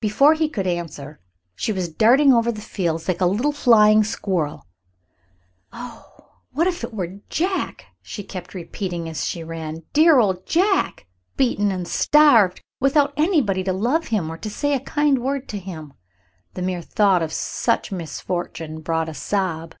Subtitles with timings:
[0.00, 1.20] Before he could answer
[1.54, 4.66] she was darting over the fields like a little flying squirrel.
[5.70, 9.82] "Oh, what if it were Jack!" she kept repeating as she ran.
[9.92, 15.18] "Dear old Jack, beaten and starved, without anybody to love him or say a kind
[15.18, 15.92] word to him."
[16.54, 19.74] The mere thought of such misfortune brought a sob.